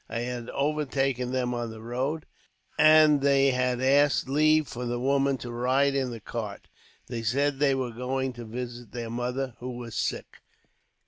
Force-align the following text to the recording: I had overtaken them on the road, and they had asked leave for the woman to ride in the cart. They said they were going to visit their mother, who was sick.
I 0.09 0.21
had 0.21 0.49
overtaken 0.49 1.31
them 1.31 1.53
on 1.53 1.69
the 1.69 1.79
road, 1.79 2.25
and 2.75 3.21
they 3.21 3.51
had 3.51 3.79
asked 3.79 4.27
leave 4.27 4.67
for 4.67 4.83
the 4.87 4.99
woman 4.99 5.37
to 5.37 5.51
ride 5.51 5.93
in 5.93 6.09
the 6.09 6.19
cart. 6.19 6.69
They 7.05 7.21
said 7.21 7.59
they 7.59 7.75
were 7.75 7.91
going 7.91 8.33
to 8.33 8.45
visit 8.45 8.93
their 8.93 9.11
mother, 9.11 9.53
who 9.59 9.77
was 9.77 9.93
sick. 9.93 10.37